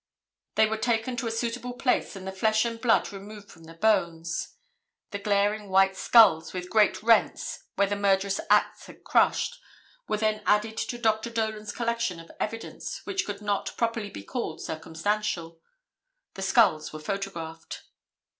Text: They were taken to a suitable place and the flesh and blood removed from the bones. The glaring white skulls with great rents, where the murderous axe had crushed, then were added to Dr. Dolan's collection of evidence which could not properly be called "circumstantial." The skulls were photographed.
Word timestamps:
They 0.55 0.65
were 0.65 0.77
taken 0.79 1.15
to 1.17 1.27
a 1.27 1.31
suitable 1.31 1.73
place 1.73 2.15
and 2.15 2.25
the 2.25 2.31
flesh 2.31 2.65
and 2.65 2.81
blood 2.81 3.13
removed 3.13 3.51
from 3.51 3.65
the 3.65 3.75
bones. 3.75 4.55
The 5.11 5.19
glaring 5.19 5.69
white 5.69 5.95
skulls 5.95 6.53
with 6.53 6.71
great 6.71 7.03
rents, 7.03 7.65
where 7.75 7.85
the 7.85 7.95
murderous 7.95 8.39
axe 8.49 8.87
had 8.87 9.03
crushed, 9.03 9.59
then 10.09 10.35
were 10.37 10.41
added 10.47 10.77
to 10.77 10.97
Dr. 10.97 11.29
Dolan's 11.29 11.71
collection 11.71 12.19
of 12.19 12.31
evidence 12.39 13.01
which 13.05 13.27
could 13.27 13.43
not 13.43 13.77
properly 13.77 14.09
be 14.09 14.23
called 14.23 14.59
"circumstantial." 14.59 15.61
The 16.33 16.41
skulls 16.41 16.91
were 16.91 16.99
photographed. 16.99 17.83